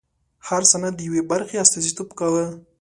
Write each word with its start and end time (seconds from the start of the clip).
هر 0.47 0.61
سند 0.71 0.93
د 0.97 1.01
یوې 1.07 1.21
برخې 1.31 1.55
استازیتوب 1.63 2.09
کاوه. 2.19 2.45